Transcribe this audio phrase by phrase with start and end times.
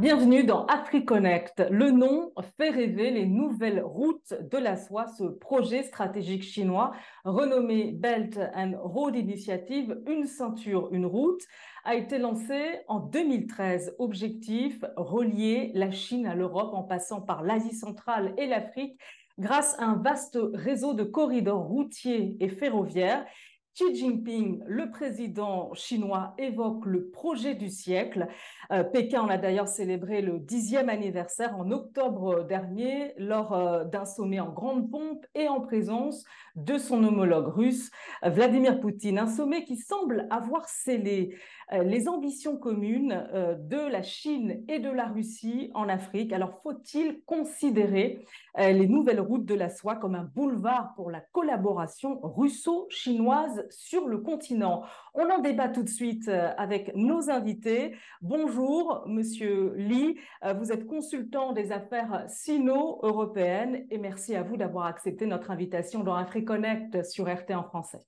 [0.00, 1.66] Bienvenue dans AfriConnect.
[1.70, 6.92] Le nom fait rêver les nouvelles routes de la soie, ce projet stratégique chinois
[7.26, 11.42] renommé Belt and Road Initiative, une ceinture, une route,
[11.84, 13.96] a été lancé en 2013.
[13.98, 18.98] Objectif, relier la Chine à l'Europe en passant par l'Asie centrale et l'Afrique
[19.38, 23.26] grâce à un vaste réseau de corridors routiers et ferroviaires
[23.72, 28.26] Xi Jinping, le président chinois, évoque le projet du siècle.
[28.72, 34.04] Euh, Pékin en a d'ailleurs célébré le dixième anniversaire en octobre dernier lors euh, d'un
[34.04, 36.24] sommet en grande pompe et en présence
[36.56, 37.90] de son homologue russe,
[38.24, 39.18] Vladimir Poutine.
[39.18, 41.36] Un sommet qui semble avoir scellé
[41.72, 43.26] les ambitions communes
[43.58, 46.32] de la Chine et de la Russie en Afrique.
[46.32, 48.24] Alors faut-il considérer
[48.56, 54.18] les nouvelles routes de la soie comme un boulevard pour la collaboration russo-chinoise sur le
[54.18, 54.82] continent?
[55.14, 57.96] On en débat tout de suite euh, avec nos invités.
[58.20, 60.18] Bonjour, Monsieur Lee.
[60.44, 66.04] Euh, vous êtes consultant des affaires sino-européennes et merci à vous d'avoir accepté notre invitation
[66.04, 68.00] dans AfriConnect sur RT en français.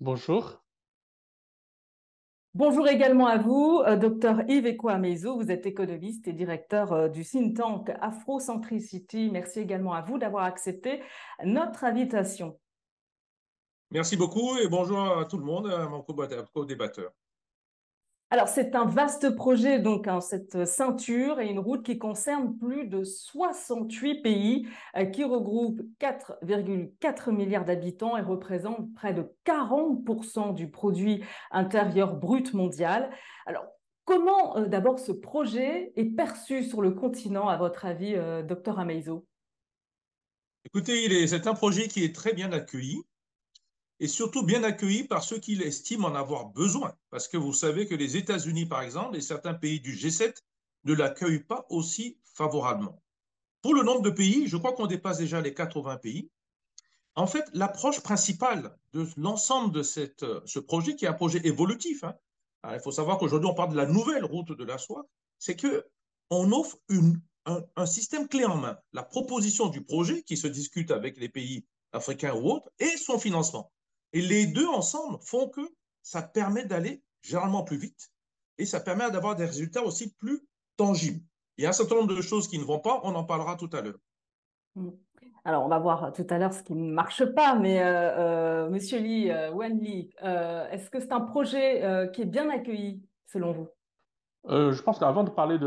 [0.00, 0.65] Bonjour.
[2.58, 5.36] Bonjour également à vous, euh, docteur Yves Ekouamezo.
[5.36, 9.28] Vous êtes économiste et directeur du think tank Afrocentricity.
[9.30, 11.02] Merci également à vous d'avoir accepté
[11.44, 12.58] notre invitation.
[13.90, 17.12] Merci beaucoup et bonjour à tout le monde, à mon co-débatteur.
[18.30, 22.88] Alors, c'est un vaste projet, donc, hein, cette ceinture et une route qui concerne plus
[22.88, 30.68] de 68 pays, euh, qui regroupe 4,4 milliards d'habitants et représente près de 40% du
[30.68, 33.10] produit intérieur brut mondial.
[33.46, 33.66] Alors,
[34.04, 38.80] comment euh, d'abord ce projet est perçu sur le continent, à votre avis, euh, docteur
[38.80, 39.24] Ameizo
[40.64, 43.04] Écoutez, c'est un projet qui est très bien accueilli
[44.00, 46.94] et surtout bien accueilli par ceux qui l'estiment en avoir besoin.
[47.10, 50.34] Parce que vous savez que les États-Unis, par exemple, et certains pays du G7
[50.84, 53.02] ne l'accueillent pas aussi favorablement.
[53.62, 56.30] Pour le nombre de pays, je crois qu'on dépasse déjà les 80 pays.
[57.14, 62.04] En fait, l'approche principale de l'ensemble de cette, ce projet, qui est un projet évolutif,
[62.04, 62.14] hein,
[62.72, 65.06] il faut savoir qu'aujourd'hui on parle de la nouvelle route de la soie,
[65.38, 68.76] c'est qu'on offre une, un, un système clé en main.
[68.92, 73.18] La proposition du projet qui se discute avec les pays africains ou autres et son
[73.18, 73.72] financement.
[74.16, 75.60] Et les deux ensemble font que
[76.00, 78.10] ça permet d'aller généralement plus vite
[78.56, 80.40] et ça permet d'avoir des résultats aussi plus
[80.78, 81.20] tangibles.
[81.58, 83.56] Il y a un certain nombre de choses qui ne vont pas, on en parlera
[83.56, 83.98] tout à l'heure.
[84.74, 84.88] Mm.
[85.44, 87.84] Alors, on va voir tout à l'heure ce qui ne marche pas, mais euh,
[88.64, 93.02] euh, Monsieur Lee, euh, Wen Lee, est-ce que c'est un projet qui est bien accueilli
[93.26, 93.68] selon vous?
[94.48, 95.58] Je pense qu'avant de parler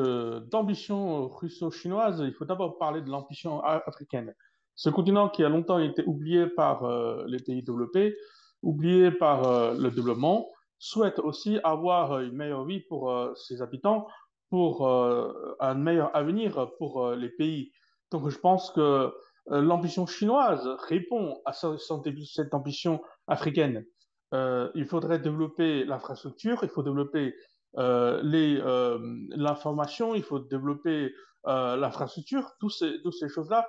[0.50, 4.34] d'ambition russo-chinoise, il faut d'abord parler de l'ambition africaine.
[4.74, 6.88] Ce continent qui a longtemps été oublié par
[7.28, 8.16] les pays développés
[8.62, 14.08] oublié par euh, le développement, souhaite aussi avoir une meilleure vie pour euh, ses habitants,
[14.50, 17.72] pour euh, un meilleur avenir pour les pays.
[18.12, 19.14] Donc je pense que
[19.48, 23.86] l'ambition chinoise répond à cette ambition africaine.
[24.34, 27.36] il faudrait développer l'infrastructure, il faut développer
[29.36, 31.14] l'information, il faut développer
[31.46, 33.68] l'infrastructure, toutes ces, toutes ces choses-là,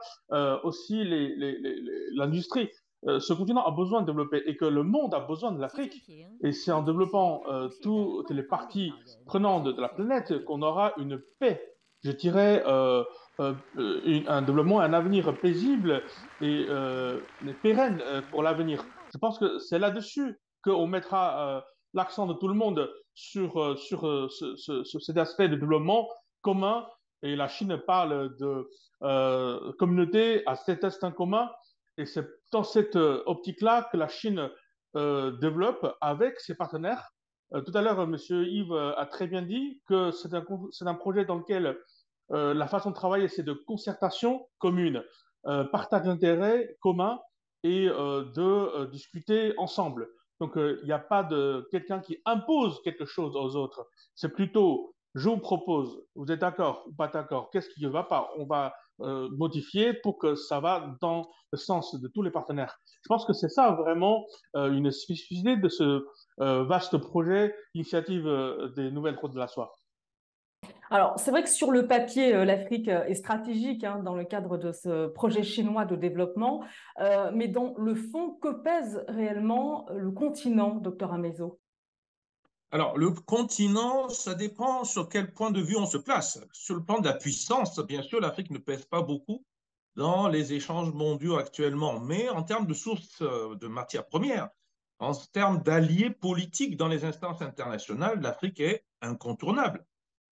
[0.64, 1.04] aussi
[2.14, 2.70] l'industrie.
[3.06, 6.04] Euh, ce continent a besoin de développer et que le monde a besoin de l'Afrique.
[6.42, 8.92] Et c'est en développant euh, toutes les parties
[9.24, 13.02] prenantes de la planète qu'on aura une paix, je dirais, euh,
[13.38, 16.02] un développement, un avenir paisible
[16.42, 16.66] et
[17.62, 18.84] pérenne pour l'avenir.
[19.12, 25.16] Je pense que c'est là-dessus qu'on mettra l'accent de tout le monde sur, sur cet
[25.16, 26.06] aspect de développement
[26.42, 26.86] commun.
[27.22, 31.50] Et la Chine parle de communauté à cet instinct commun
[31.96, 34.50] et c'est dans cette euh, optique-là que la Chine
[34.96, 37.10] euh, développe avec ses partenaires.
[37.54, 38.16] Euh, tout à l'heure, M.
[38.30, 40.44] Yves a très bien dit que c'est un,
[40.86, 41.78] un, projet dans lequel
[42.32, 45.02] la façon de travailler, c'est de concertation commune,
[45.42, 47.18] partage d'intérêts communs
[47.64, 50.08] et de discuter ensemble.
[50.38, 53.84] Donc, il n'y a pas de quelqu'un qui impose quelque chose aux autres.
[54.14, 58.04] C'est plutôt, je vous propose, vous êtes d'accord ou pas d'accord, qu'est-ce qui ne va
[58.04, 58.30] pas?
[58.38, 62.78] On va euh, modifier pour que ça va dans le sens de tous les partenaires.
[63.02, 64.26] Je pense que c'est ça vraiment
[64.56, 66.04] euh, une spécificité de ce
[66.40, 68.28] euh, vaste projet, initiative
[68.76, 69.74] des nouvelles routes de la soie.
[70.90, 74.72] Alors, c'est vrai que sur le papier, l'Afrique est stratégique hein, dans le cadre de
[74.72, 76.64] ce projet chinois de développement,
[77.32, 81.60] mais dans le fond, que pèse réellement le continent, docteur Amezo?
[82.72, 86.40] Alors, le continent, ça dépend sur quel point de vue on se place.
[86.52, 89.44] Sur le plan de la puissance, bien sûr, l'Afrique ne pèse pas beaucoup
[89.96, 94.50] dans les échanges mondiaux actuellement, mais en termes de sources euh, de matières premières,
[95.00, 99.84] en termes d'alliés politiques dans les instances internationales, l'Afrique est incontournable.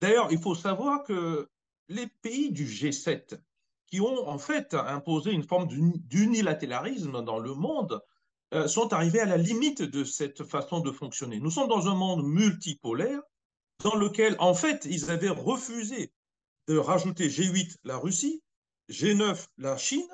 [0.02, 1.50] D'ailleurs, il faut savoir que
[1.88, 3.40] les pays du G7
[3.88, 8.02] qui ont en fait imposé une forme d'unilatéralisme dans le monde
[8.56, 11.40] euh, sont arrivés à la limite de cette façon de fonctionner.
[11.40, 13.22] Nous sommes dans un monde multipolaire
[13.84, 16.14] dans lequel, en fait, ils avaient refusé
[16.68, 18.42] de rajouter G8 la Russie,
[18.90, 20.08] G9 la Chine,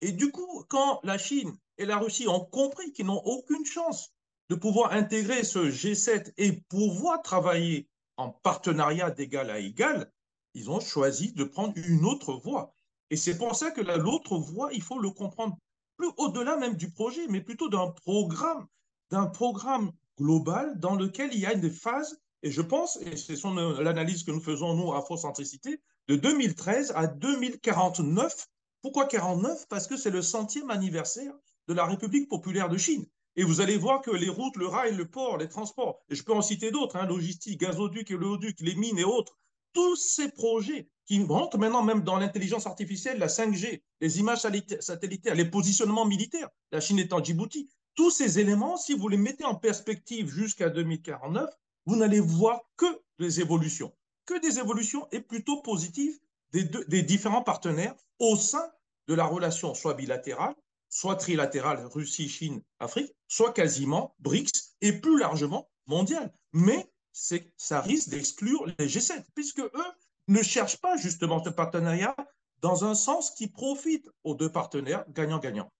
[0.00, 4.12] et du coup, quand la Chine et la Russie ont compris qu'ils n'ont aucune chance
[4.48, 10.10] de pouvoir intégrer ce G7 et pouvoir travailler en partenariat d'égal à égal,
[10.54, 12.72] ils ont choisi de prendre une autre voie.
[13.10, 15.56] Et c'est pour ça que l'autre voie, il faut le comprendre
[15.98, 18.66] plus au-delà même du projet, mais plutôt d'un programme,
[19.10, 23.36] d'un programme global dans lequel il y a une phase, et je pense, et c'est
[23.80, 28.46] l'analyse que nous faisons, nous, à Afrocentricité, de 2013 à 2049.
[28.80, 31.34] Pourquoi 49 Parce que c'est le centième anniversaire
[31.66, 33.04] de la République populaire de Chine.
[33.34, 36.22] Et vous allez voir que les routes, le rail, le port, les transports, et je
[36.22, 39.36] peux en citer d'autres, hein, logistique, gazoduc et léoduc, les mines et autres,
[39.72, 44.40] tous ces projets qui rentrent maintenant même dans l'intelligence artificielle, la 5G, les images
[44.80, 49.44] satellitaires, les positionnements militaires, la Chine étant Djibouti, tous ces éléments, si vous les mettez
[49.44, 51.48] en perspective jusqu'à 2049,
[51.86, 52.86] vous n'allez voir que
[53.18, 53.92] des évolutions,
[54.26, 56.18] que des évolutions et plutôt positives
[56.52, 58.70] des, des différents partenaires au sein
[59.08, 60.54] de la relation soit bilatérale,
[60.90, 66.34] soit trilatérale Russie, Chine, Afrique, soit quasiment BRICS et plus largement mondiale.
[66.52, 69.92] Mais ça risque d'exclure les G7, puisque eux
[70.28, 72.14] ne cherchent pas justement ce partenariat
[72.60, 75.70] dans un sens qui profite aux deux partenaires gagnant-gagnant.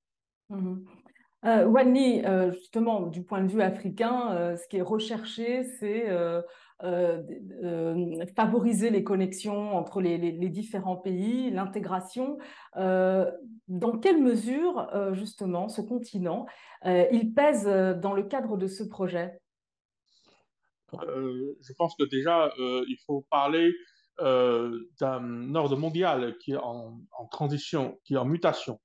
[0.50, 0.84] Mhm.
[1.44, 6.08] Euh, Wani, euh, justement, du point de vue africain, euh, ce qui est recherché, c'est
[8.36, 12.38] favoriser les connexions entre les, les différents pays, l'intégration.
[12.74, 16.46] dans quelle mesure, justement, ce continent,
[16.84, 17.64] il pèse
[18.00, 19.40] dans le cadre de ce projet?
[20.94, 23.72] Euh, je pense que déjà, euh, il faut parler euh,
[24.18, 26.98] d'un ordre mondial qui est en,
[27.30, 28.80] transition, qui est en mutation.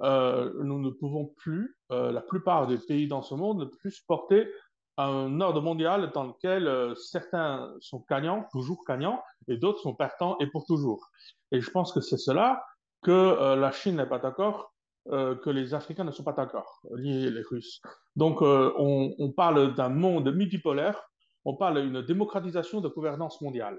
[0.00, 4.48] nous ne pouvons plus, la plupart des pays dans ce monde, ne plus supporter
[4.96, 10.46] un ordre mondial dans lequel certains sont gagnants, toujours gagnants, et d'autres sont perdants et
[10.46, 11.10] pour toujours.
[11.50, 12.64] Et je pense que c'est cela
[13.02, 14.72] que la Chine n'est pas d'accord,
[15.06, 17.80] que les Africains ne sont pas d'accord, ni les Russes.
[18.16, 21.02] Donc on, on, parle d'un monde multipolaire
[21.44, 23.78] on parle d'une démocratisation de gouvernance mondiale,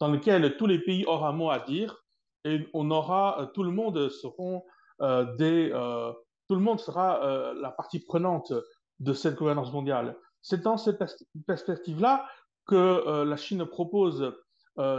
[0.00, 2.02] dans laquelle tous les pays auront un mot à dire
[2.44, 4.64] et on aura, euh, tout le monde seront
[5.02, 6.12] euh, des, euh,
[6.48, 8.52] tout le monde sera la partie prenante
[9.00, 10.16] de cette gouvernance mondiale.
[10.42, 11.02] C'est dans cette
[11.46, 12.24] perspective-là
[12.66, 14.32] que la Chine propose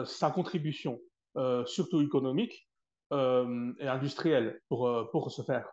[0.03, 0.99] sa contribution,
[1.63, 2.67] surtout économique
[3.13, 5.71] et industrielle, pour, pour ce faire.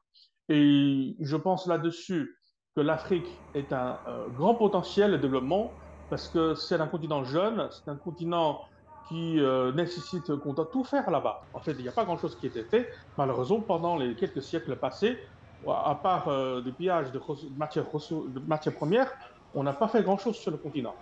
[0.49, 2.38] Et je pense là-dessus
[2.77, 3.99] que l'Afrique est un
[4.37, 5.73] grand potentiel de développement
[6.09, 8.61] parce que c'est un continent jeune, c'est un continent
[9.09, 11.43] qui euh, nécessite qu'on doit tout faire là-bas.
[11.53, 14.77] En fait, il n'y a pas grand-chose qui été fait, malheureusement, pendant les quelques siècles
[14.77, 15.19] passés,
[15.67, 17.21] à part euh, des pillages de,
[17.56, 19.12] matières, premières,
[19.55, 20.95] on n'a pas fait grand-chose sur le continent.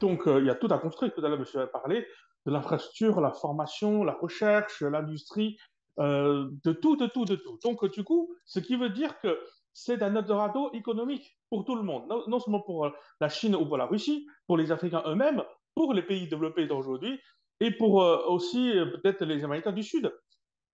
[0.00, 1.12] Donc, euh, il y a tout à construire.
[1.14, 2.06] Tout à l'heure, monsieur a parlé
[2.46, 5.58] de l'infrastructure, la formation, la recherche, l'industrie,
[5.98, 7.58] de tout, de tout, de tout.
[7.62, 9.38] Donc, du coup, ce qui veut dire que
[9.72, 12.90] c'est un Eldorado économique pour tout le monde, non, seulement pour euh,
[13.20, 15.42] la Chine ou pour la Russie, pour les Africains eux-mêmes,
[15.74, 17.20] pour les pays développés d'aujourd'hui
[17.60, 20.12] et pour euh, aussi euh, peut-être les Américains du Sud.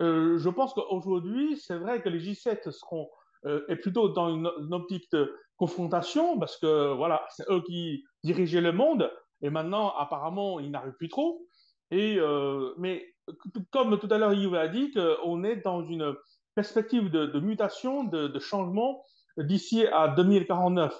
[0.00, 3.08] je pense qu'aujourd'hui, c'est vrai que les G7 seront
[3.80, 9.10] plutôt dans une, optique de confrontation parce que voilà, c'est eux qui dirigeaient le monde
[9.40, 11.46] et maintenant apparemment ils n'arrivent plus trop.
[11.92, 12.18] Et
[12.76, 13.06] mais
[13.70, 16.14] comme tout à l'heure Yves a dit, qu'on est dans une
[16.56, 19.04] perspective de, mutation, de, changement
[19.38, 20.92] d'ici à 2049.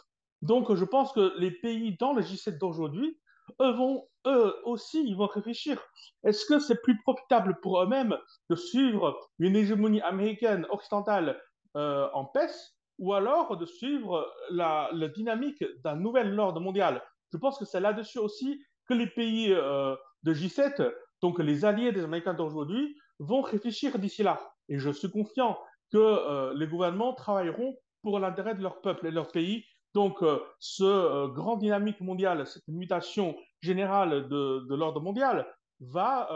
[0.43, 3.19] Donc, je pense que les pays dans le G7 d'aujourd'hui,
[3.60, 5.82] eux vont, eux aussi, ils vont réfléchir.
[6.25, 8.16] Est-ce que c'est plus profitable pour eux-mêmes
[8.50, 11.40] de suivre une hégémonie américaine occidentale
[11.76, 12.50] euh, en paix
[12.98, 17.02] ou alors de suivre la, dynamique d'un nouvel ordre mondial?
[17.32, 21.92] Je pense que c'est là-dessus aussi que les pays euh, de G7, donc les alliés
[21.92, 24.40] des Américains d'aujourd'hui, vont réfléchir d'ici là.
[24.68, 25.58] Et je suis confiant
[25.92, 29.64] que euh, les gouvernements travailleront pour l'intérêt de leur peuple et de leur pays.
[29.97, 35.47] Donc, euh, ce euh, grand dynamique mondial, cette mutation générale de, l'ordre mondial
[35.81, 36.29] va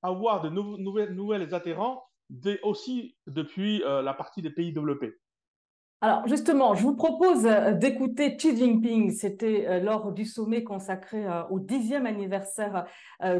[0.00, 2.04] avoir de nouvelles, nouvelles atterrants
[2.62, 5.12] aussi depuis la partie des pays développés.
[6.00, 7.42] Alors justement, je vous propose
[7.78, 9.10] d'écouter Xi Jinping.
[9.10, 12.86] C'était lors du sommet consacré au dixième anniversaire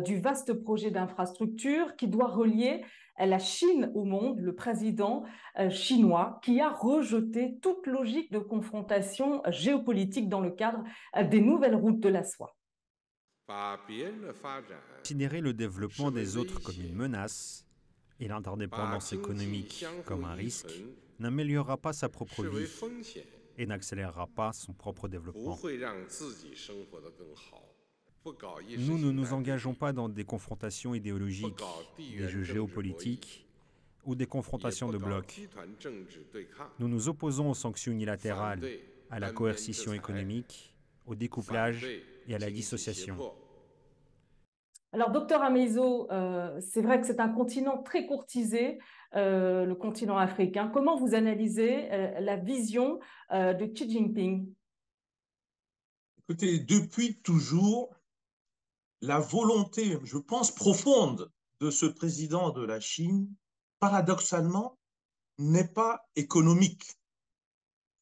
[0.05, 2.85] du vaste projet d'infrastructure qui doit relier
[3.19, 5.25] la Chine au monde, le président
[5.59, 10.83] euh, chinois, qui a rejeté toute logique de confrontation géopolitique dans le cadre
[11.17, 12.57] euh, des nouvelles routes de la soie.
[14.99, 17.67] Considérer le développement des autres comme une menace
[18.21, 20.73] et l'interdépendance économique comme un risque
[21.19, 22.69] n'améliorera pas sa propre vie
[23.59, 25.59] et n'accélérera pas son propre développement.
[28.25, 31.63] Nous ne nous engageons pas dans des confrontations idéologiques,
[31.99, 33.47] des jeux géopolitiques
[34.05, 35.41] ou des confrontations de blocs.
[36.79, 38.61] Nous nous opposons aux sanctions unilatérales,
[39.11, 40.75] à la coercition économique,
[41.07, 41.87] au découplage
[42.29, 43.17] et à la dissociation.
[44.93, 48.81] Alors, docteur Amezo, euh, c'est vrai que c'est un continent très courtisé,
[49.15, 50.69] euh, le continent africain.
[50.69, 52.99] Comment vous analysez euh, la vision
[53.31, 54.53] de Xi Jinping?
[56.19, 57.95] Écoutez, depuis toujours,
[59.01, 61.31] la volonté, je pense, profonde
[61.61, 63.35] de ce président de la Chine,
[63.79, 64.79] paradoxalement,
[65.39, 66.99] n'est pas économique.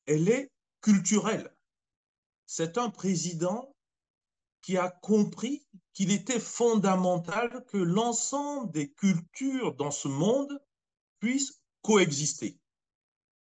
[0.06, 0.50] Elle est
[0.80, 1.54] culturelle.
[2.46, 3.74] C'est un président
[4.62, 10.60] qui a compris qu'il était fondamental que l'ensemble des cultures dans ce monde
[11.20, 12.58] puissent coexister.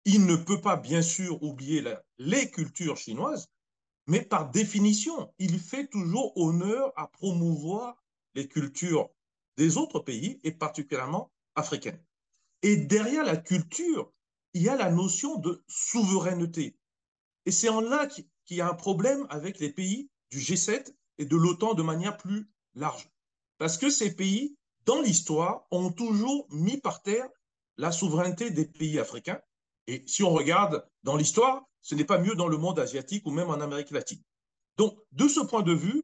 [0.05, 1.83] Il ne peut pas, bien sûr, oublier
[2.17, 3.47] les cultures chinoises,
[4.07, 8.03] mais par définition, il fait toujours honneur à promouvoir
[8.35, 9.09] les cultures
[9.57, 12.01] des autres pays et particulièrement africaines.
[12.63, 14.11] Et derrière la culture,
[14.53, 16.77] il y a la notion de souveraineté.
[17.45, 21.25] Et c'est en là qu'il y a un problème avec les pays du G7 et
[21.25, 23.09] de l'OTAN de manière plus large.
[23.57, 27.29] Parce que ces pays, dans l'histoire, ont toujours mis par terre
[27.77, 29.41] la souveraineté des pays africains.
[29.87, 33.31] Et si on regarde dans l'histoire, ce n'est pas mieux dans le monde asiatique ou
[33.31, 34.21] même en Amérique latine.
[34.77, 36.03] Donc, de ce point de vue,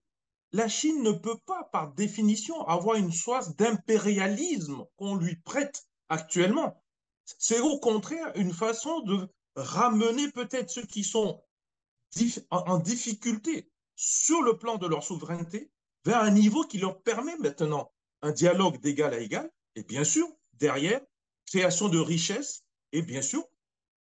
[0.51, 6.83] la Chine ne peut pas, par définition, avoir une soif d'impérialisme qu'on lui prête actuellement.
[7.25, 11.43] C'est au contraire une façon de ramener peut-être ceux qui sont
[12.49, 15.71] en difficulté sur le plan de leur souveraineté
[16.05, 17.91] vers un niveau qui leur permet maintenant
[18.21, 21.01] un dialogue d'égal à égal et bien sûr, derrière,
[21.45, 23.43] création de richesses et bien sûr,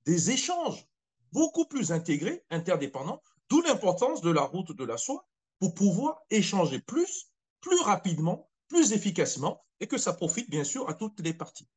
[0.04, 0.86] des échanges
[1.34, 5.26] beaucoup plus intégrés, interdépendants, d'où l'importance de la route de la soie
[5.58, 7.26] pour pouvoir échanger plus,
[7.60, 11.68] plus rapidement, plus efficacement et que ça profite bien sûr à toutes les parties.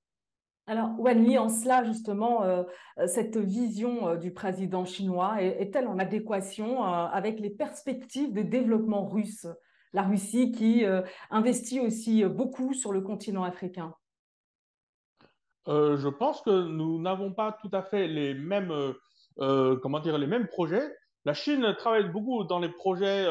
[0.69, 2.63] Alors, Wan en cela, justement, euh,
[3.07, 9.07] cette vision euh, du président chinois est-elle en adéquation euh, avec les perspectives de développement
[9.07, 9.47] russe?
[9.93, 10.83] La Russie qui
[11.31, 13.95] investit aussi beaucoup sur le continent africain.
[15.65, 18.93] je pense que nous n'avons pas tout à fait les mêmes,
[19.37, 20.87] comment dire, les mêmes projets.
[21.25, 23.25] La Chine travaille beaucoup dans les projets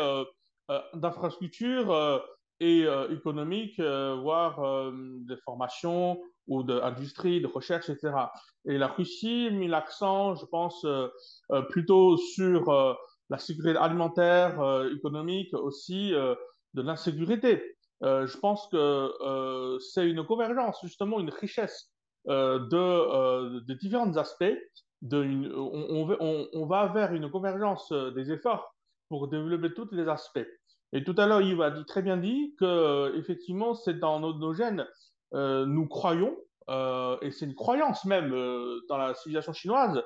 [0.94, 2.22] d'infrastructure
[2.60, 8.14] et économiques, voire des formations ou d'industrie, de, recherche, etc.
[8.66, 11.08] Et la Russie mis l'accent, je pense, euh,
[11.52, 12.94] euh, plutôt sur euh,
[13.30, 17.76] la sécurité alimentaire, économique, aussi de l'insécurité.
[18.02, 21.90] je pense que c'est une convergence, justement, une richesse
[22.26, 24.54] de différents aspects.
[25.02, 28.74] On, va vers une convergence des efforts
[29.08, 30.46] pour développer tous les aspects.
[30.92, 34.54] Et tout à l'heure, Yves a dit, très bien dit que effectivement, c'est dans nos,
[34.54, 34.86] gènes
[35.34, 36.36] euh, nous croyons,
[36.68, 40.02] euh, et c'est une croyance même euh, dans la civilisation chinoise,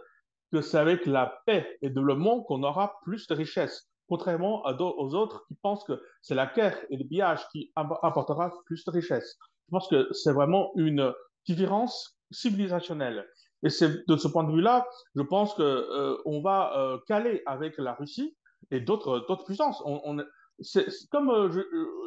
[0.52, 5.14] que c'est avec la paix et le développement qu'on aura plus de richesses, contrairement aux
[5.14, 9.38] autres qui pensent que c'est la guerre et le pillage qui apportera plus de richesses.
[9.66, 11.12] Je pense que c'est vraiment une
[11.46, 13.24] différence civilisationnelle.
[13.62, 17.94] Et c'est de ce point de vue-là, je pense que on va caler avec la
[17.94, 18.36] Russie
[18.70, 19.82] et d'autres puissances.
[21.10, 21.30] Comme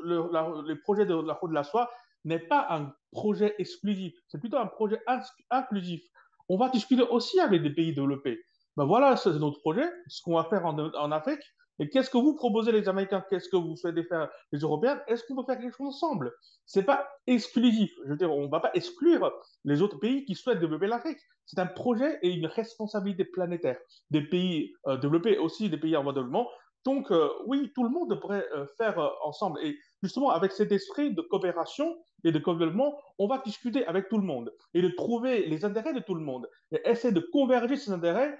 [0.03, 1.89] le, les projets de la route de la soie,
[2.25, 5.01] n'est pas un projet exclusif, c'est plutôt un projet
[5.49, 6.01] inclusif.
[6.49, 8.43] On va discuter aussi avec des pays développés.
[8.75, 11.43] Ben voilà, c'est notre projet, ce qu'on va faire en, Afrique.
[11.79, 13.23] Et qu'est-ce que vous proposez les Américains?
[13.29, 15.01] Qu'est-ce que vous souhaitez faire les Européens?
[15.07, 16.31] Est-ce qu'on peut faire quelque chose ensemble?
[16.65, 17.91] C'est pas exclusif.
[18.05, 19.31] Je veux dire, on ne va pas exclure
[19.65, 21.19] les autres pays qui souhaitent développer l'Afrique.
[21.45, 23.79] C'est un projet et une responsabilité planétaire
[24.11, 26.47] des pays euh, développés, aussi des pays en voie de développement.
[26.85, 29.59] Donc, euh, oui, tout le monde devrait euh, faire ensemble.
[29.63, 34.17] Et justement, avec cet esprit de coopération, et de développement, on va discuter avec tout
[34.17, 37.75] le monde et de trouver les intérêts de tout le monde et essayer de converger
[37.75, 38.37] ces intérêts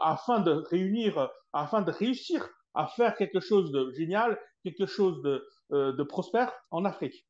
[0.00, 5.46] afin de réunir, afin de réussir à faire quelque chose de génial, quelque chose de,
[5.72, 7.26] euh, de prospère en Afrique.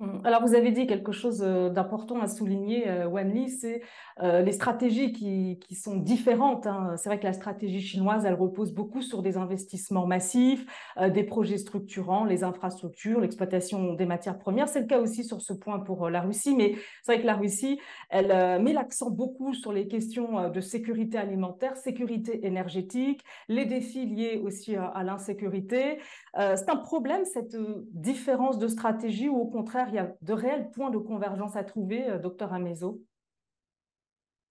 [0.00, 0.20] Mmh.
[0.24, 3.82] Alors, vous avez dit quelque chose euh, d'important à souligner, euh, Wanli, c'est
[4.22, 6.66] euh, les stratégies qui, sont différentes.
[6.66, 6.94] Hein.
[6.96, 10.66] C'est vrai que la stratégie chinoise, elle repose beaucoup sur des investissements massifs,
[11.14, 14.68] des projets structurants, les infrastructures, l'exploitation des matières premières.
[14.68, 17.36] C'est le cas aussi sur ce point pour la Russie, mais c'est vrai que la
[17.36, 17.80] Russie,
[18.10, 24.40] elle met l'accent beaucoup sur les questions de sécurité alimentaire, sécurité énergétique, les défis liés
[24.44, 25.98] aussi à l'insécurité.
[26.34, 27.56] c'est un problème, cette
[27.92, 31.64] différence de stratégie, ou au contraire, il y a de réels points de convergence à
[31.64, 33.04] trouver, euh, docteur Amezo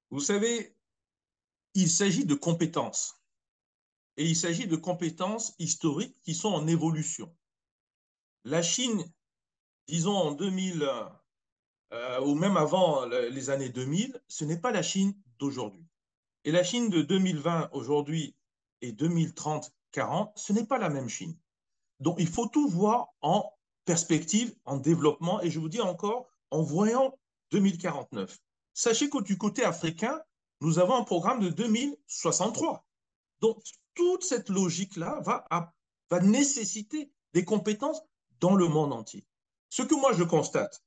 [0.10, 0.76] Vous savez,
[1.74, 3.22] il s'agit de compétences.
[4.18, 7.34] Et il s'agit de compétences historiques qui sont en évolution.
[8.44, 9.04] La Chine,
[9.88, 10.90] disons en 2000,
[11.94, 15.86] euh, ou même avant les années 2000, ce n'est pas la Chine d'aujourd'hui.
[16.44, 18.36] Et la Chine de 2020 aujourd'hui
[18.82, 21.38] et 2030-40, ce n'est pas la même Chine.
[22.00, 23.50] Donc il faut tout voir en
[23.90, 27.18] perspective, en développement, et je vous dis encore, en voyant
[27.50, 28.38] 2049.
[28.76, 30.22] Sachez que du côté africain,
[30.62, 32.86] nous avons un programme de 2063.
[33.42, 33.64] Donc,
[33.96, 35.48] toute cette logique-là va,
[36.12, 38.04] va nécessiter des compétences
[38.40, 39.26] dans le monde entier.
[39.70, 40.84] Ce que moi, je constate,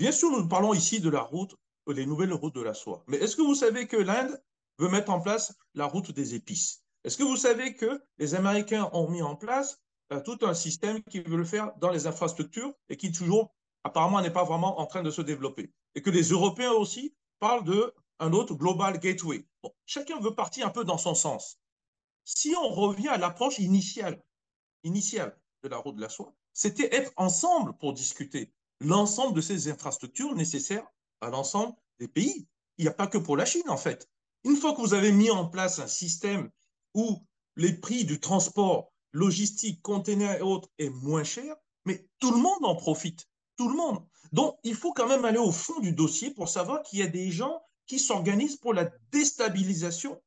[0.00, 1.54] bien sûr, nous parlons ici de la route,
[1.86, 4.42] les nouvelles routes de la soie, mais est-ce que vous savez que l'Inde
[4.80, 6.82] veut mettre en place la route des épices?
[7.04, 9.83] Est-ce que vous savez que les Américains ont mis en place euh,
[10.20, 13.54] tout un système qui veut le faire dans les infrastructures et qui toujours,
[13.84, 15.72] apparemment, n'est pas vraiment en train de se développer.
[15.94, 19.46] Et que les Européens aussi parlent d'un autre global gateway.
[19.86, 21.58] Chacun veut partir un peu dans son sens.
[22.24, 24.22] Si on revient à l'approche initiale,
[24.82, 29.68] initiale de la route de la soie, c'était être ensemble pour discuter l'ensemble de ces
[29.68, 30.86] infrastructures nécessaires
[31.20, 32.46] à l'ensemble des pays.
[32.78, 34.08] Il n'y a pas que pour la Chine, en fait.
[34.44, 36.50] Une fois que vous avez mis en place un système
[36.94, 37.24] où
[37.56, 41.56] les prix du transport logistique, conteneurs et autres est moins cher,
[41.86, 43.26] mais tout le monde en profite.
[43.56, 44.04] Tout le monde.
[44.32, 47.06] Donc, il faut quand même aller au fond du dossier pour savoir qu'il y a
[47.06, 50.20] des gens qui s'organisent pour la déstabilisation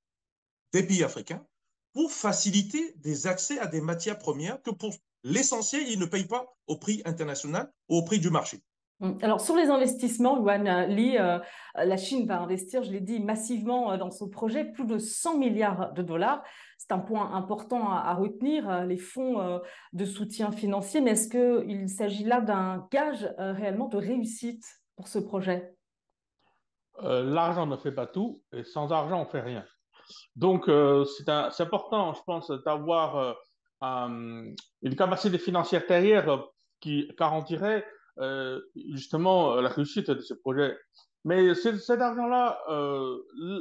[0.72, 1.46] des pays africains
[1.94, 6.46] pour faciliter des accès à des matières premières que pour l'essentiel, ils ne payent pas
[6.67, 8.62] au prix international ou au prix du marché.
[8.99, 11.37] Hum, alors sur les investissements, Yuan Li, euh,
[11.75, 15.37] la Chine va investir, je l'ai dit, massivement euh, dans ce projet, plus de 100
[15.37, 16.41] milliards de dollars.
[16.79, 19.59] C'est un point important à, retenir, euh, les fonds
[19.93, 24.63] de soutien financier, mais est-ce qu'il s'agit là d'un gage réellement de réussite
[24.95, 25.75] pour ce projet?
[27.01, 29.65] L'argent ne fait pas tout, et sans argent, on ne fait rien.
[30.36, 31.29] Donc c'est
[31.62, 33.36] important, je pense, d'avoir
[33.81, 34.55] une
[34.97, 36.43] capacité financière derrière
[36.79, 37.86] qui garantirait
[38.19, 40.75] euh, justement euh, la réussite de ce projet.
[41.23, 43.17] Mais cet argent-là, euh,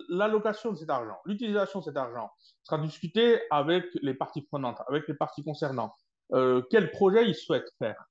[0.08, 2.30] l'allocation de cet argent, l'utilisation de cet argent
[2.62, 5.92] sera discutée avec les parties prenantes, avec les parties concernantes.
[6.70, 8.04] quel projet ils souhaitent faire?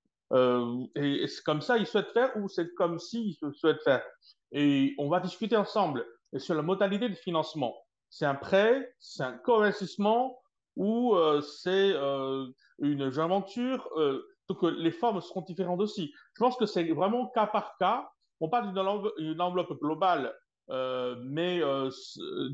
[0.95, 4.03] Et c'est comme ça ils souhaitent faire ou c'est comme s'ils souhaitent faire?
[4.51, 6.05] Et on va discuter ensemble
[6.38, 7.73] sur la modalité de financement.
[8.10, 10.38] C'est un prêt, c'est un co-investissement
[10.75, 11.93] ou c'est
[12.79, 13.89] une joint venture
[14.47, 16.13] donc les formes seront différentes aussi.
[16.34, 18.10] Je pense que c'est vraiment cas par cas.
[18.39, 18.73] On parle
[19.17, 20.34] d'une enveloppe globale,
[20.69, 21.89] euh, mais euh,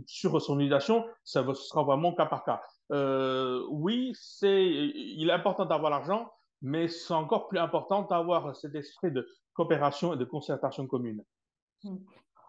[0.05, 2.61] sur son utilisation, ça sera vraiment cas par cas.
[2.91, 8.75] Euh, oui, c'est, il est important d'avoir l'argent, mais c'est encore plus important d'avoir cet
[8.75, 11.23] esprit de coopération et de concertation commune.
[11.83, 11.97] Hmm.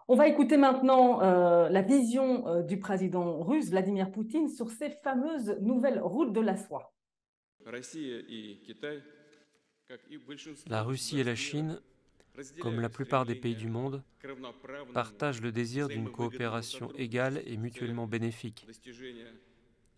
[0.09, 6.01] On va écouter maintenant la vision du président russe Vladimir Poutine sur ces fameuses nouvelles
[6.01, 6.93] routes de la soie.
[10.67, 11.79] La Russie et la Chine,
[12.59, 14.03] comme la plupart des pays du monde,
[14.93, 18.65] partagent le désir d'une coopération égale et mutuellement bénéfique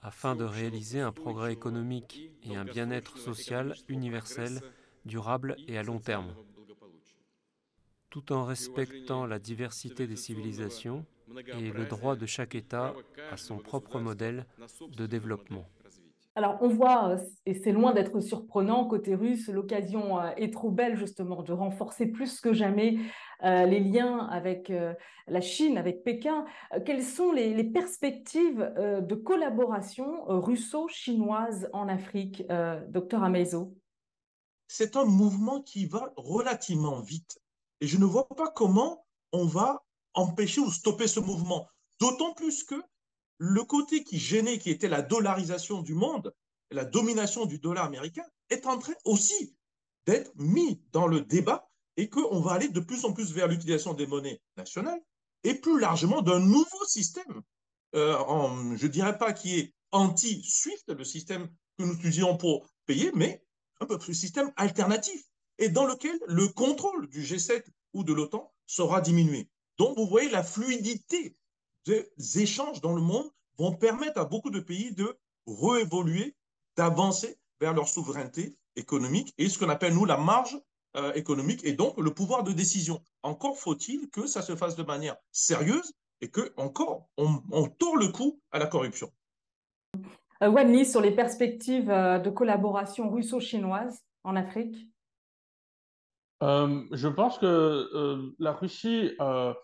[0.06, 4.62] afin de réaliser un progrès économique et un bien-être social universel,
[5.04, 6.32] durable et à long terme,
[8.12, 11.08] tout en respectant la diversité des civilisations
[11.48, 12.94] et le droit de chaque État
[13.32, 14.46] à son propre modèle
[14.96, 15.68] de développement.
[16.38, 20.70] Alors, on voit, euh, et c'est loin d'être surprenant, côté russe, l'occasion euh, est trop
[20.70, 22.98] belle justement de renforcer plus que jamais
[23.44, 24.72] euh, les liens avec
[25.28, 26.46] la Chine, avec Pékin.
[26.86, 32.44] Quelles sont les, perspectives de collaboration russo-chinoise en Afrique,
[32.90, 33.76] docteur Amezo?
[34.68, 37.40] C'est un mouvement qui va relativement vite.
[37.82, 41.68] Et je ne vois pas comment on va empêcher ou stopper ce mouvement.
[42.00, 42.82] D'autant plus que
[43.38, 46.34] le côté qui gênait, qui était la dollarisation du monde,
[46.72, 49.56] la domination du dollar américain, est en train aussi
[50.06, 53.94] d'être mis dans le débat et qu'on va aller de plus en plus vers l'utilisation
[53.94, 55.02] des monnaies nationales
[55.44, 57.42] et plus largement d'un nouveau système,
[57.96, 58.18] euh,
[58.76, 63.44] je ne dirais pas qui est anti-SWIFT, le système que nous utilisons pour payer, mais
[63.80, 65.24] un peu plus système alternatif
[65.58, 69.50] et dans lequel le contrôle du G7 ou de l'OTAN sera diminué.
[69.78, 71.38] Donc, vous voyez, la fluidité
[71.86, 75.18] des échanges dans le monde vont permettre à beaucoup de pays de
[75.48, 76.36] réévoluer,
[76.76, 80.60] d'avancer vers leur souveraineté économique et ce qu'on appelle, nous, la marge
[80.96, 83.02] euh, économique et donc le pouvoir de décision.
[83.24, 88.00] Encore faut-il que ça se fasse de manière sérieuse et que, encore, on, on tourne
[88.00, 89.12] le cou à la corruption.
[90.42, 94.90] Euh, Wenli, sur les perspectives euh, de collaboration russo-chinoise en Afrique
[96.42, 99.56] Je pense que la Russie a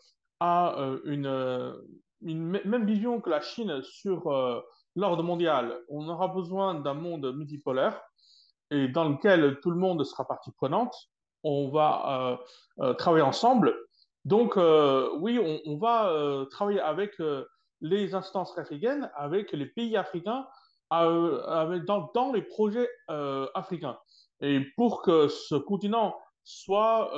[1.06, 1.74] une,
[2.22, 4.30] une, même vision que la Chine sur
[4.96, 5.78] l'ordre mondial.
[5.90, 8.02] On aura besoin d'un monde multipolaire
[8.70, 10.96] et dans lequel tout le monde sera partie prenante
[11.44, 12.38] on va
[12.80, 13.76] euh, euh, travailler ensemble.
[14.26, 17.16] Donc, euh, oui, on, va travailler avec
[17.82, 20.46] les instances africaines, avec les pays africains,
[20.92, 22.88] dans, les projets
[23.56, 23.98] africains.
[24.42, 27.12] Et pour que ce continent soit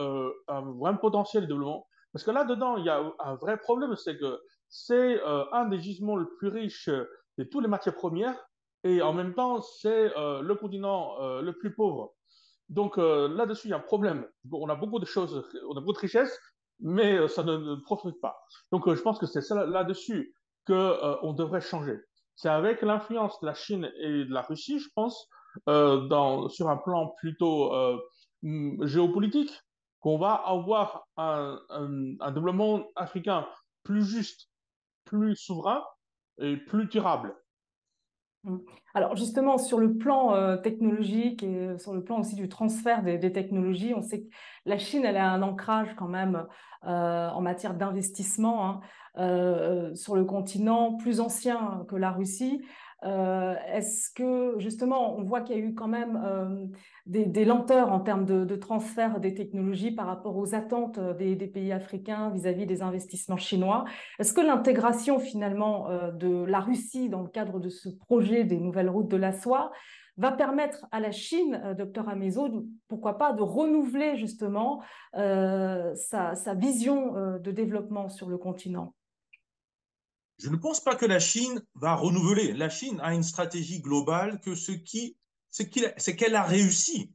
[0.48, 4.18] un vrai potentiel de développement, parce que là-dedans, il y a un vrai problème, c'est
[4.18, 4.39] que
[4.75, 8.36] c'est un des gisements les plus riches de toutes les matières premières,
[8.83, 12.15] et en même temps, c'est le continent le plus pauvre.
[12.69, 14.25] Donc euh, là-dessus, il y a un problème.
[14.51, 16.39] On a beaucoup de choses, on a beaucoup de richesses,
[16.79, 18.43] mais euh, ça ne, profite pas.
[18.71, 20.33] Donc euh, je pense que c'est là-dessus
[20.65, 21.99] qu'on devrait changer.
[22.36, 25.29] C'est avec l'influence de la Chine et de la Russie, je pense,
[25.67, 27.71] sur un plan plutôt
[28.41, 29.51] mm, géopolitique,
[29.99, 31.59] qu'on va avoir un
[32.31, 33.47] développement africain
[33.83, 34.49] plus juste,
[35.06, 35.84] plus souverain
[36.39, 37.36] et plus durable.
[38.44, 38.58] Mmh.
[38.94, 43.02] Alors justement, sur le plan euh, technologique et euh, sur le plan aussi du transfert
[43.02, 44.28] des, technologies, on sait que
[44.66, 46.46] la Chine, elle a un ancrage quand même
[46.86, 48.82] euh, en matière d'investissement
[49.16, 52.62] hein, sur le continent plus ancien que la Russie.
[53.06, 56.66] Euh, est-ce que justement, on voit qu'il y a eu quand même euh,
[57.06, 62.30] des, lenteurs en termes de, transfert des technologies par rapport aux attentes des, pays africains
[62.30, 63.86] vis-à-vis des investissements chinois?
[64.20, 68.58] Est-ce que l'intégration finalement euh, de la Russie dans le cadre de ce projet des
[68.58, 69.72] nouvelles routes de la soie
[70.18, 72.48] va permettre à la Chine, docteur Amezo,
[72.88, 74.84] pourquoi pas, de renouveler justement
[75.16, 78.94] sa, vision de développement sur le continent?
[80.39, 82.54] Je ne pense pas que la Chine va renouveler.
[82.54, 85.17] La Chine a une stratégie globale que ce qui,
[85.50, 87.13] c'est qu'elle a réussi,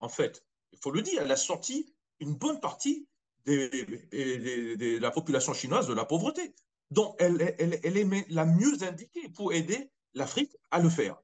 [0.00, 0.44] en fait.
[0.72, 3.06] Il faut le dire, elle a sorti une bonne partie
[3.46, 6.54] de la population chinoise de la pauvreté.
[6.90, 11.16] Donc, elle, elle, elle est la mieux indiquée pour aider l'Afrique à le faire.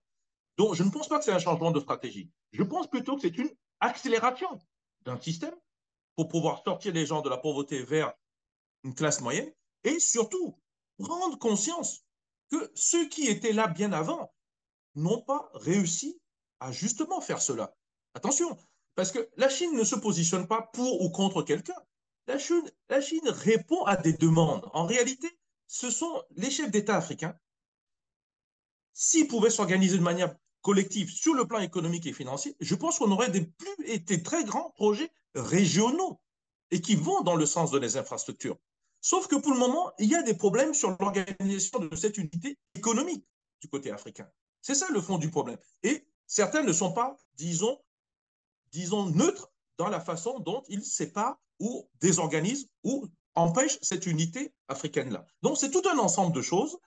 [0.56, 2.30] Donc, je ne pense pas que c'est un changement de stratégie.
[2.52, 4.48] Je pense plutôt que c'est une accélération
[5.02, 5.54] d'un système
[6.16, 8.12] pour pouvoir sortir les gens de la pauvreté vers
[8.82, 9.52] une classe moyenne
[9.84, 10.58] et surtout
[10.98, 12.04] prendre conscience
[12.50, 14.32] que ceux qui étaient là bien avant
[14.94, 16.20] n'ont pas réussi
[16.60, 17.74] à justement faire cela.
[18.14, 18.56] Attention,
[18.94, 21.76] parce que la Chine ne se positionne pas pour ou contre quelqu'un.
[22.26, 24.68] La Chine, répond à des demandes.
[24.74, 25.28] En réalité,
[25.66, 27.38] ce sont les chefs d'État africains.
[28.92, 33.12] S'ils pouvaient s'organiser de manière collective sur le plan économique et financier, je pense qu'on
[33.12, 36.20] aurait des plus très grands projets régionaux
[36.70, 38.58] et qui vont dans le sens de les infrastructures.
[39.00, 42.58] Sauf que pour le moment, il y a des problèmes sur l'organisation de cette unité
[42.74, 43.24] économique
[43.60, 44.28] du côté africain.
[44.60, 45.58] C'est ça le fond du problème.
[45.82, 47.78] Et certains ne sont pas, disons,
[48.72, 55.24] disons neutres dans la façon dont ils séparent ou désorganisent ou empêchent cette unité africaine-là.
[55.42, 56.78] Donc c'est tout un ensemble de choses.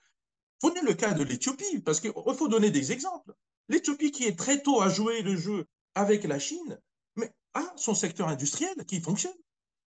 [0.60, 3.34] Prenez le cas de l'Éthiopie, parce qu'il faut donner des exemples.
[3.68, 6.80] L'Éthiopie qui est très tôt à jouer le jeu avec la Chine,
[7.16, 9.32] mais a son secteur industriel qui fonctionne.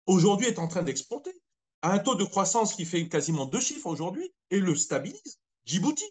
[0.06, 1.32] Aujourd'hui est en train d'exporter
[1.82, 5.38] a un taux de croissance qui fait quasiment deux chiffres aujourd'hui et le stabilise.
[5.64, 6.04] Djibouti,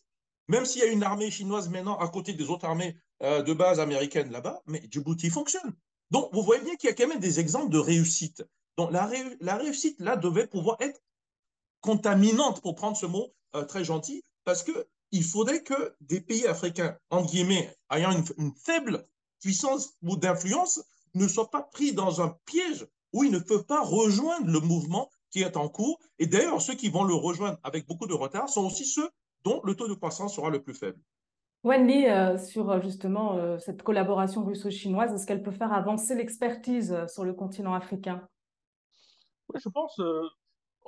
[0.48, 3.54] même s'il y a une armée chinoise maintenant à côté des autres armées euh, de
[3.54, 5.76] base américaines là-bas, mais Djibouti fonctionne.
[6.12, 8.44] Donc, vous voyez bien qu'il y a quand même des exemples de réussite.
[8.78, 9.06] Donc, la,
[9.58, 11.02] réussite, là, devait pouvoir être
[11.82, 16.98] contaminante, pour prendre ce mot euh, très gentil, parce qu'il faudrait que des pays africains,
[17.10, 19.08] entre guillemets, ayant une faible
[19.42, 20.82] puissance ou d'influence,
[21.14, 25.10] ne soient pas pris dans un piège où ils ne peuvent pas rejoindre le mouvement
[25.32, 26.00] qui est en cours.
[26.20, 29.10] Et d'ailleurs, ceux qui vont le rejoindre avec beaucoup de retard sont aussi ceux
[29.44, 31.00] dont le taux de croissance sera le plus faible.
[31.64, 36.96] Wendy, euh, sur euh, justement euh, cette collaboration russo-chinoise, est-ce qu'elle peut faire avancer l'expertise
[37.08, 38.28] sur le continent africain?
[39.50, 40.00] Oui, je pense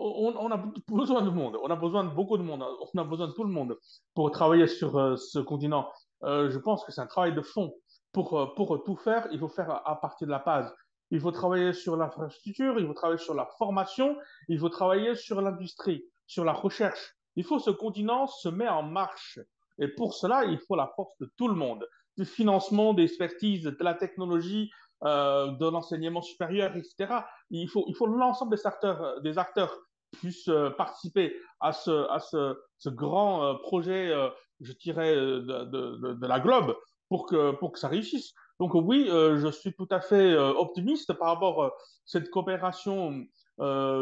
[0.01, 3.03] on, on, a besoin de monde, on a besoin de beaucoup de monde, on a
[3.03, 3.77] besoin de tout le monde
[4.13, 5.89] pour travailler sur ce continent.
[6.21, 7.73] je pense que c'est un travail de fond.
[8.11, 10.73] Pour, pour tout faire, il faut faire à partir de la base
[11.11, 14.17] il faut travailler sur l'infrastructure, il faut travailler sur la formation,
[14.47, 17.15] il faut travailler sur l'industrie, sur la recherche.
[17.35, 19.39] Il faut que ce continent se met en marche.
[19.79, 23.63] Et pour cela, il faut la force de tout le monde, du financement, des expertises,
[23.63, 24.69] de la technologie,
[25.01, 27.21] de l'enseignement supérieur, etc.
[27.49, 29.73] Il faut, il faut l'ensemble des acteurs, des acteurs
[30.11, 34.13] puissent participer à ce, à ce grand projet,
[34.59, 36.75] je dirais, de, de, de, la globe
[37.07, 38.33] pour que, pour que ça réussisse.
[38.59, 41.71] Donc oui, je suis tout à fait optimiste par rapport à
[42.05, 43.25] cette coopération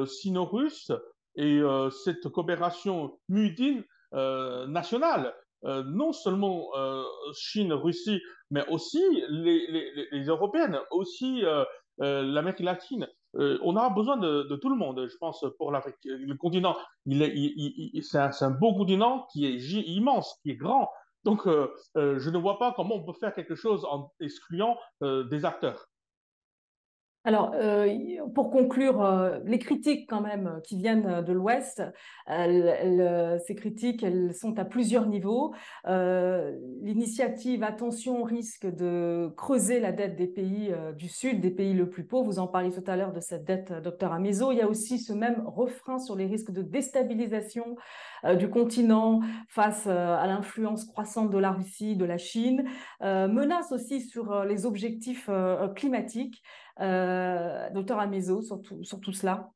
[0.07, 0.91] sino-russe
[1.35, 1.61] et
[2.03, 5.35] cette coopération mutine nationale.
[5.63, 6.69] non seulement
[7.33, 11.43] Chine-Russie, mais aussi les, Européennes, aussi
[11.99, 13.07] l'Amérique latine.
[13.35, 15.97] on aura besoin de, tout le monde, je pense, pour l'Afrique.
[16.05, 20.89] Le continent, il est, il, c'est un, beau continent qui est immense, qui est grand.
[21.27, 25.89] Donc, je ne vois pas comment on peut faire quelque chose en excluant des acteurs.
[27.27, 27.89] Alors, euh,
[28.35, 31.83] pour conclure, euh, les critiques quand même qui viennent de l'Ouest,
[32.25, 35.53] ces critiques, elles sont à plusieurs niveaux.
[35.87, 41.89] Euh, l'initiative Attention risque de creuser la dette des pays du Sud, des pays le
[41.89, 42.27] plus pauvres.
[42.27, 44.53] Vous en parliez tout à l'heure de cette dette, docteur Amizo.
[44.53, 47.75] Il y a aussi ce même refrain sur les risques de déstabilisation
[48.39, 52.63] du continent face à l'influence croissante de la Russie, de la Chine.
[53.01, 55.29] menace aussi sur les objectifs
[55.75, 56.41] climatiques.
[56.79, 59.49] Euh, docteur Amezo, sur tout, sur tout cela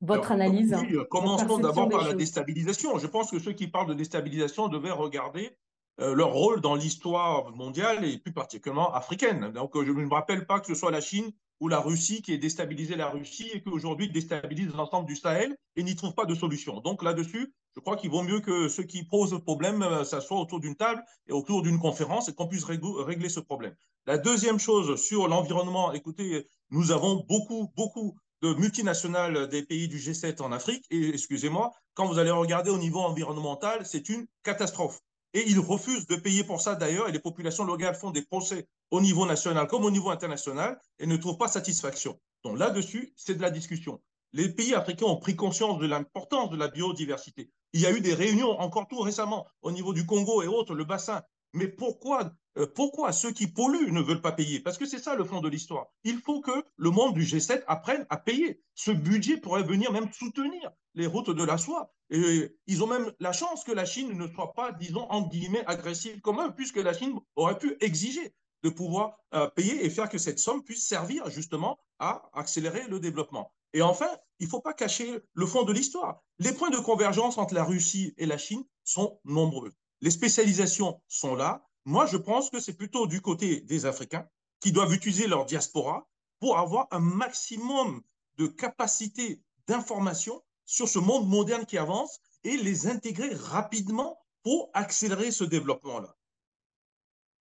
[0.00, 2.98] votre analyse oui, Commençons d'abord par la déstabilisation.
[2.98, 5.56] Je pense que ceux qui parlent de déstabilisation devaient regarder
[6.00, 9.52] euh, leur rôle dans l'histoire mondiale et plus particulièrement africaine.
[9.52, 12.32] Donc, je ne me rappelle pas que ce soit la Chine ou la Russie qui
[12.32, 16.34] ait déstabilisé la Russie et qu'aujourd'hui déstabilise l'ensemble du Sahel et n'y trouve pas de
[16.34, 16.80] solution.
[16.80, 20.40] Donc là-dessus, je crois qu'il vaut mieux que ceux qui posent le problème euh, s'assoient
[20.40, 23.74] autour d'une table et autour d'une conférence et qu'on puisse régler ce problème.
[24.06, 29.96] La deuxième chose sur l'environnement, écoutez, nous avons beaucoup, beaucoup de multinationales des pays du
[29.96, 35.00] G7 en Afrique et excusez-moi, quand vous allez regarder au niveau environnemental, c'est une catastrophe.
[35.32, 38.68] Et ils refusent de payer pour ça d'ailleurs, et les populations locales font des procès
[38.90, 42.20] au niveau national comme au niveau international et ne trouvent pas satisfaction.
[42.44, 44.02] Donc là-dessus, c'est de la discussion.
[44.34, 47.50] Les pays africains ont pris conscience de l'importance de la biodiversité.
[47.72, 50.74] Il y a eu des réunions encore tout récemment au niveau du Congo et autres,
[50.74, 51.22] le bassin.
[51.54, 54.58] Mais pourquoi, euh, pourquoi ceux qui polluent ne veulent pas payer?
[54.58, 55.86] Parce que c'est ça le fond de l'histoire.
[56.02, 58.60] Il faut que le monde du G7 apprenne à payer.
[58.74, 61.94] Ce budget pourrait venir même soutenir les routes de la soie.
[62.10, 65.64] Et ils ont même la chance que la Chine ne soit pas, disons, en guillemets,
[65.66, 70.08] agressive comme eux, puisque la Chine aurait pu exiger de pouvoir euh, payer et faire
[70.08, 73.52] que cette somme puisse servir justement à accélérer le développement.
[73.74, 74.08] Et enfin,
[74.40, 76.22] il ne faut pas cacher le fond de l'histoire.
[76.38, 79.72] Les points de convergence entre la Russie et la Chine sont nombreux.
[80.04, 81.66] Les spécialisations sont là.
[81.86, 84.28] Moi, je pense que c'est plutôt du côté des Africains
[84.60, 86.06] qui doivent utiliser leur diaspora
[86.40, 88.02] pour avoir un maximum
[88.36, 95.30] de capacité d'information sur ce monde moderne qui avance et les intégrer rapidement pour accélérer
[95.30, 96.14] ce développement-là.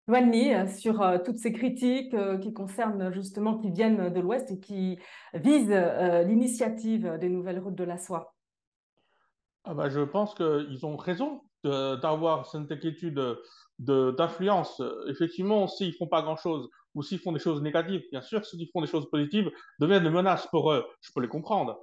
[0.08, 4.60] Euh, sur euh, toutes ces critiques euh, qui concernent justement, qui viennent de l'Ouest et
[4.62, 4.98] qui
[5.34, 5.68] visent
[6.26, 8.34] l'initiative des nouvelles routes de la soie.
[9.66, 13.22] Ah bah, je pense qu'ils ont raison d'avoir cette inquiétude
[13.80, 14.82] d'influence.
[15.08, 18.70] Effectivement, s'ils font pas grand-chose ou s'ils font des choses négatives, bien sûr, ceux qui
[18.72, 20.86] font des choses positives deviennent des menaces pour eux.
[21.02, 21.80] Je peux les comprendre.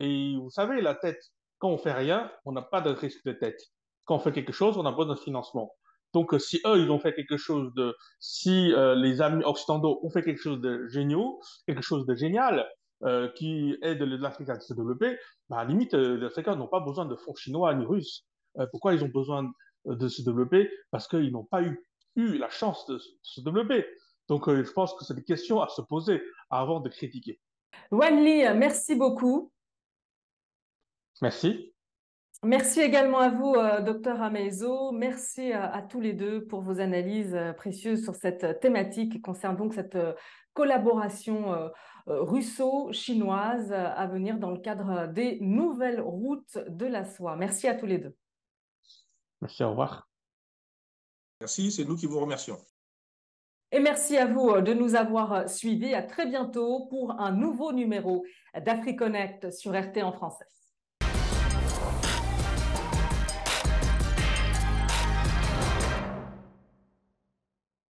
[0.00, 1.22] Et vous savez, la tête,
[1.58, 3.60] quand on fait rien, on n'a pas de risque de tête.
[4.04, 5.72] Quand on fait quelque chose, on a besoin de financement.
[6.12, 10.10] Donc, si eux, ils ont fait quelque chose de, si euh, les amis occidentaux ont
[10.10, 11.24] fait quelque chose de génial,
[11.66, 12.68] quelque chose de génial,
[13.04, 15.16] euh, qui aide l'Afrique à se développer,
[15.48, 18.26] bah, à la limite, euh, les Africains n'ont pas besoin de fonds chinois ni russes.
[18.70, 19.50] Pourquoi ils ont besoin
[19.84, 20.70] de se développer?
[20.90, 21.84] Parce qu'ils n'ont pas eu,
[22.16, 23.86] eu, la chance de se développer.
[24.28, 27.40] Donc, je pense que c'est des questions à se poser avant de critiquer.
[27.90, 29.52] Wanli, merci beaucoup.
[31.20, 31.72] Merci.
[32.44, 34.90] Merci également à vous, euh, docteur Amezo.
[34.90, 39.56] Merci à, tous les deux pour vos analyses euh, précieuses sur cette thématique qui concerne
[39.56, 40.12] donc cette euh,
[40.52, 41.70] collaboration
[42.06, 47.36] russo-chinoise à venir dans le cadre des nouvelles routes de la soie.
[47.36, 48.14] Merci à tous les deux.
[49.42, 50.08] Merci, au revoir.
[51.40, 52.58] Merci, c'est nous qui vous remercions.
[53.72, 55.94] Et merci à vous de nous avoir suivis.
[55.94, 58.24] À très bientôt pour un nouveau numéro
[58.54, 60.44] d'AfriConnect sur RT en français.